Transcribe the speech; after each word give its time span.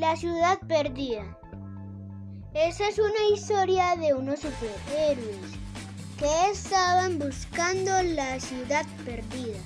La 0.00 0.16
ciudad 0.16 0.58
perdida. 0.66 1.36
Esa 2.54 2.88
es 2.88 2.98
una 2.98 3.34
historia 3.34 3.96
de 3.96 4.14
unos 4.14 4.40
superhéroes 4.40 5.52
que 6.18 6.50
estaban 6.50 7.18
buscando 7.18 7.90
la 8.02 8.40
ciudad 8.40 8.86
perdida. 9.04 9.58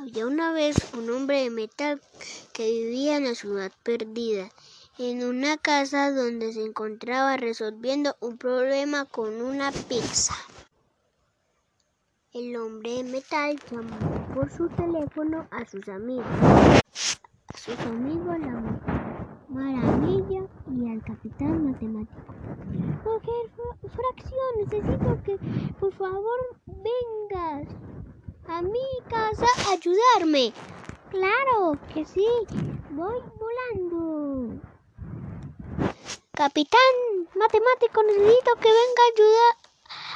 Había 0.00 0.28
una 0.28 0.52
vez 0.52 0.76
un 0.94 1.10
hombre 1.10 1.42
de 1.42 1.50
metal 1.50 2.00
que 2.52 2.70
vivía 2.70 3.16
en 3.16 3.24
la 3.24 3.34
ciudad 3.34 3.72
perdida, 3.82 4.48
en 4.96 5.24
una 5.24 5.56
casa 5.56 6.12
donde 6.12 6.52
se 6.52 6.64
encontraba 6.64 7.36
resolviendo 7.36 8.14
un 8.20 8.38
problema 8.38 9.06
con 9.06 9.42
una 9.42 9.72
pizza. 9.72 10.34
El 12.32 12.54
hombre 12.54 13.02
de 13.02 13.10
metal 13.10 13.58
llamó 13.72 14.34
por 14.36 14.48
su 14.52 14.68
teléfono 14.68 15.48
a 15.50 15.64
sus 15.68 15.88
amigos, 15.88 16.26
a 17.52 17.58
sus 17.58 17.78
amigos 17.80 18.38
la 18.38 18.80
maravilla 19.48 20.42
y 20.70 20.90
al 20.92 21.02
capitán 21.02 21.72
matemático. 21.72 22.34
Mujer 23.04 23.50
fracción, 23.96 24.58
necesito 24.58 25.22
que 25.24 25.38
por 25.80 25.92
favor 25.94 26.38
vengas 26.66 27.66
a 28.48 28.62
mi 28.62 28.88
casa 29.08 29.46
ayudarme. 29.70 30.52
Claro 31.10 31.78
que 31.92 32.04
sí, 32.04 32.26
voy 32.90 33.20
volando. 33.38 34.60
Capitán 36.32 36.94
matemático, 37.34 38.02
necesito 38.02 38.54
que 38.56 38.68
venga 38.68 39.02
a 39.02 39.12
ayudar 39.12 39.56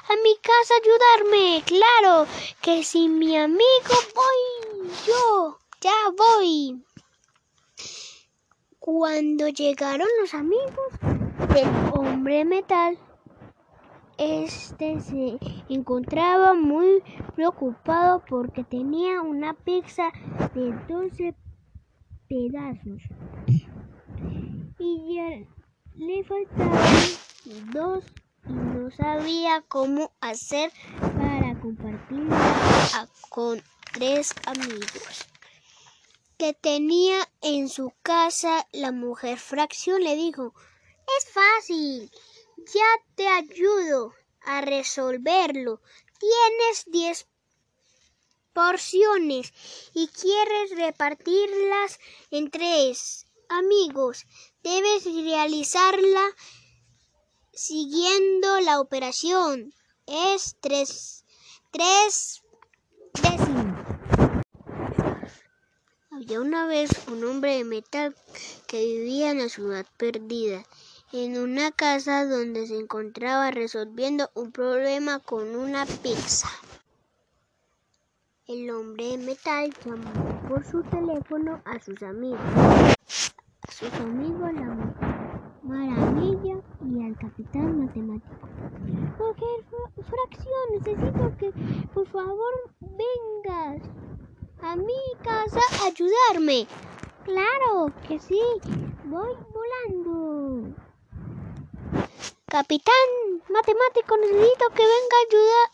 a 0.09 0.23
mi 0.23 0.37
casa 0.39 0.75
ayudarme. 0.83 1.63
Claro 1.67 2.27
que 2.61 2.85
si 2.85 3.09
mi 3.09 3.37
amigo 3.37 3.95
voy 4.15 4.91
yo, 5.07 5.59
ya 5.81 6.11
voy. 6.17 6.83
Cuando 8.79 9.49
llegaron 9.49 10.09
los 10.21 10.35
amigos 10.35 10.93
del 11.55 11.69
hombre 11.93 12.45
metal, 12.45 12.99
este 14.19 15.01
se 15.01 15.39
encontraba 15.69 16.55
muy 16.55 17.03
preocupado 17.35 18.23
porque 18.29 18.65
tenía 18.65 19.21
una 19.21 19.55
pizza 19.55 20.11
de 20.55 20.73
12 20.89 21.35
pedazos 22.29 23.03
y 24.79 25.15
ya 25.15 25.47
le 25.97 26.25
faltaban 26.25 27.73
dos 27.73 28.05
y 28.47 28.53
no 28.53 28.91
sabía 28.91 29.63
cómo 29.69 30.11
hacer 30.21 30.73
para 31.01 31.59
compartirla 31.61 33.09
con 33.29 33.63
tres 33.93 34.35
amigos 34.47 35.29
que 36.39 36.55
tenía 36.55 37.19
en 37.41 37.69
su 37.69 37.93
casa. 38.03 38.67
La 38.73 38.91
mujer 38.91 39.39
fracción 39.39 40.03
le 40.03 40.17
dijo, 40.17 40.55
es 41.19 41.33
fácil, 41.33 42.11
ya 42.67 43.05
te 43.15 43.27
ayudo 43.29 44.13
a 44.43 44.61
resolverlo. 44.61 45.81
Tienes 46.19 46.85
10 46.87 47.27
porciones 48.53 49.53
y 49.95 50.09
quieres 50.09 50.77
repartirlas 50.77 51.99
en 52.31 52.51
tres 52.51 53.27
amigos. 53.49 54.27
Debes 54.63 55.05
realizarla 55.05 56.25
siguiendo 57.53 58.61
la 58.61 58.81
operación. 58.81 59.73
Es 60.07 60.57
tres, 60.61 61.25
tres 61.71 62.43
décimos. 63.23 63.73
Había 66.11 66.41
una 66.41 66.67
vez 66.67 66.91
un 67.09 67.25
hombre 67.25 67.57
de 67.57 67.65
metal 67.65 68.15
que 68.67 68.85
vivía 68.85 69.31
en 69.31 69.39
la 69.39 69.49
ciudad 69.49 69.87
perdida 69.97 70.65
en 71.13 71.37
una 71.37 71.71
casa 71.71 72.25
donde 72.25 72.67
se 72.67 72.79
encontraba 72.79 73.51
resolviendo 73.51 74.31
un 74.35 74.51
problema 74.51 75.19
con 75.19 75.55
una 75.55 75.85
pizza. 75.85 76.49
El 78.47 78.71
hombre 78.71 79.09
de 79.09 79.19
metal 79.19 79.75
llamó 79.85 80.49
por 80.49 80.65
su 80.65 80.83
teléfono 80.85 81.61
a 81.67 81.79
sus 81.81 82.03
amigos, 82.03 82.41
a 82.41 83.73
sus 83.73 83.93
amigos 84.01 84.55
la 84.55 85.29
maravilla 85.63 86.57
y 86.83 87.05
al 87.05 87.17
capitán 87.19 87.85
matemático. 87.85 88.49
Mujer 89.19 89.65
fracción, 90.09 90.73
necesito 90.73 91.37
que 91.37 91.53
por 91.93 92.07
favor 92.09 92.71
vengas 92.81 93.83
a 94.63 94.77
mi 94.77 94.95
casa 95.23 95.61
a 95.83 95.87
ayudarme. 95.89 96.67
Claro 97.25 97.93
que 98.09 98.19
sí, 98.19 98.41
voy 99.05 99.37
volando. 99.53 100.75
Capitán 102.53 103.09
matemático, 103.49 104.15
necesito 104.19 104.69
que 104.75 104.83
venga 104.83 105.17
a 105.17 105.27
ayudar 105.27 105.69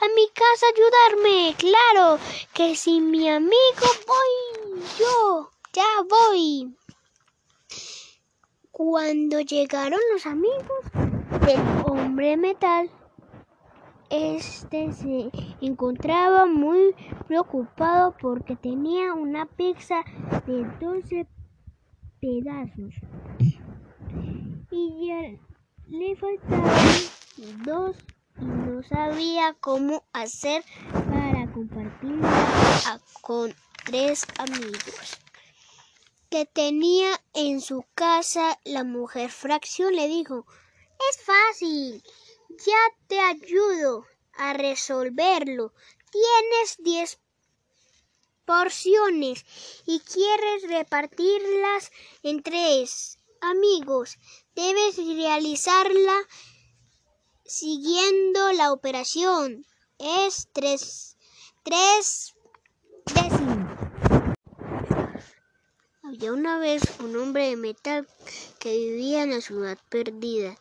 a 0.00 0.14
mi 0.14 0.28
casa 0.28 0.66
ayudarme. 0.72 1.56
Claro 1.58 2.20
que 2.52 2.76
si 2.76 3.00
mi 3.00 3.28
amigo 3.28 3.88
voy 4.06 4.80
yo, 4.96 5.50
ya 5.72 5.82
voy. 6.08 6.76
Cuando 8.70 9.40
llegaron 9.40 9.98
los 10.12 10.24
amigos 10.26 10.84
del 11.44 11.60
hombre 11.84 12.36
metal, 12.36 12.88
este 14.08 14.92
se 14.92 15.32
encontraba 15.60 16.46
muy 16.46 16.94
preocupado 17.26 18.14
porque 18.20 18.54
tenía 18.54 19.14
una 19.14 19.46
pizza 19.46 20.04
de 20.46 20.62
12 20.78 21.26
pedazos 22.20 22.94
y 24.70 25.08
ya 25.08 25.53
le 25.88 26.16
faltaban 26.16 27.64
dos 27.64 27.96
y 28.38 28.44
no 28.44 28.82
sabía 28.82 29.54
cómo 29.60 30.04
hacer 30.12 30.64
para 30.92 31.50
compartirla 31.52 33.00
con 33.20 33.54
tres 33.84 34.26
amigos 34.38 35.18
que 36.30 36.46
tenía 36.46 37.20
en 37.32 37.60
su 37.60 37.84
casa. 37.94 38.58
La 38.64 38.82
mujer 38.82 39.30
fracción 39.30 39.94
le 39.94 40.08
dijo, 40.08 40.46
es 41.10 41.22
fácil, 41.22 42.02
ya 42.48 42.78
te 43.06 43.20
ayudo 43.20 44.04
a 44.32 44.52
resolverlo. 44.54 45.72
Tienes 46.10 46.76
diez 46.78 47.20
porciones 48.44 49.44
y 49.86 50.00
quieres 50.00 50.68
repartirlas 50.68 51.90
en 52.22 52.42
tres 52.42 53.18
amigos. 53.40 54.18
Debes 54.54 54.96
realizarla 54.96 56.14
siguiendo 57.44 58.52
la 58.52 58.72
operación. 58.72 59.66
Es 59.98 60.48
tres, 60.52 61.16
tres 61.64 62.34
décimos. 63.12 63.66
Había 66.04 66.32
una 66.32 66.58
vez 66.58 66.82
un 67.00 67.16
hombre 67.16 67.48
de 67.48 67.56
metal 67.56 68.06
que 68.60 68.76
vivía 68.76 69.24
en 69.24 69.30
la 69.30 69.40
ciudad 69.40 69.76
perdida, 69.88 70.54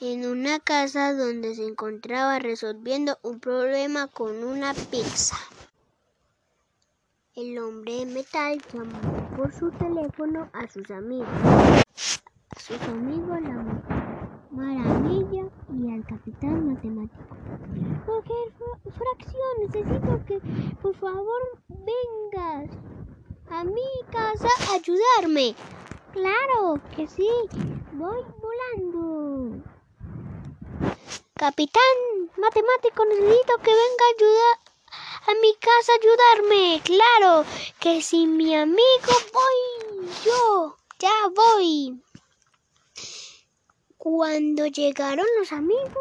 en 0.00 0.26
una 0.26 0.60
casa 0.60 1.12
donde 1.12 1.56
se 1.56 1.66
encontraba 1.66 2.38
resolviendo 2.38 3.18
un 3.22 3.40
problema 3.40 4.06
con 4.06 4.44
una 4.44 4.74
pizza. 4.74 5.36
El 7.34 7.58
hombre 7.58 7.96
de 7.96 8.06
metal 8.06 8.62
llamó 8.72 9.36
por 9.36 9.52
su 9.52 9.70
teléfono 9.72 10.48
a 10.52 10.70
sus 10.70 10.88
amigos, 10.90 11.28
a 12.70 12.78
sus 12.78 12.88
amigos 12.88 13.40
la 13.42 13.64
maravilla 14.52 15.44
y 15.72 15.92
al 15.92 16.06
capitán 16.06 16.68
matemático. 16.68 17.36
Mujer 18.06 18.52
fracción, 18.96 19.52
necesito 19.60 20.24
que 20.26 20.40
por 20.80 20.94
favor 20.96 21.40
vengas 21.68 22.70
a 23.50 23.64
mi 23.64 23.82
casa 24.12 24.48
a 24.68 24.74
ayudarme. 24.74 25.56
Claro 26.12 26.80
que 26.94 27.08
sí, 27.08 27.28
voy 27.92 28.22
volando. 28.40 29.64
Capitán 31.34 31.82
matemático, 32.36 33.04
necesito 33.04 33.56
que 33.58 33.70
venga 33.70 34.04
a 34.04 34.14
ayudar 34.14 34.70
a 35.26 35.40
mi 35.40 35.54
casa 35.56 35.92
a 35.92 35.96
ayudarme. 35.96 36.80
Claro, 36.84 37.44
que 37.80 38.00
si 38.02 38.26
mi 38.26 38.54
amigo 38.54 39.12
voy 39.32 40.08
yo, 40.24 40.76
ya 41.00 41.28
voy. 41.34 42.00
Cuando 44.02 44.66
llegaron 44.66 45.26
los 45.38 45.52
amigos 45.52 45.92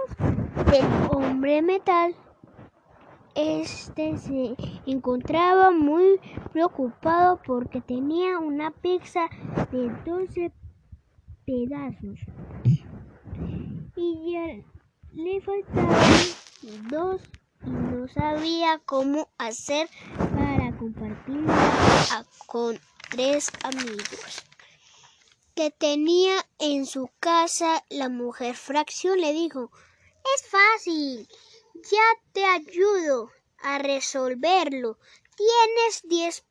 del 0.71 0.85
hombre 1.09 1.61
metal, 1.61 2.15
este 3.35 4.17
se 4.17 4.55
encontraba 4.85 5.71
muy 5.71 6.17
preocupado 6.53 7.41
porque 7.45 7.81
tenía 7.81 8.39
una 8.39 8.71
pizza 8.71 9.27
de 9.73 9.89
12 10.05 10.53
pedazos. 11.45 12.19
Y 13.97 14.31
ya 14.31 14.63
le 15.11 15.41
faltaban 15.41 16.87
dos 16.89 17.21
y 17.65 17.69
no 17.69 18.07
sabía 18.07 18.79
cómo 18.85 19.27
hacer 19.37 19.89
para 20.17 20.71
compartirla 20.77 22.25
con 22.47 22.79
tres 23.11 23.51
amigos 23.61 24.48
que 25.59 25.71
tenía 25.71 26.47
en 26.57 26.85
su 26.85 27.09
casa 27.19 27.83
la 27.89 28.07
mujer 28.07 28.55
fracción 28.55 29.19
le 29.19 29.33
dijo 29.33 29.69
es 30.33 30.47
fácil 30.47 31.27
ya 31.91 31.99
te 32.31 32.45
ayudo 32.45 33.29
a 33.57 33.77
resolverlo. 33.79 34.97
Tienes 35.35 36.01
diez 36.03 36.45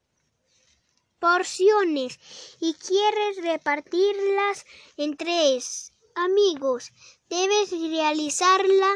porciones 1.18 2.20
y 2.60 2.74
quieres 2.74 3.42
repartirlas 3.42 4.66
en 4.98 5.16
tres. 5.16 5.94
Amigos 6.14 6.92
debes 7.30 7.70
realizarla 7.70 8.90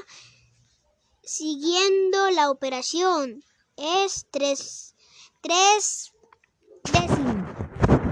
siguiendo 1.23 2.31
la 2.33 2.51
operación. 2.51 3.43
Es 3.79 4.27
tres, 4.31 4.95
tres 5.41 6.13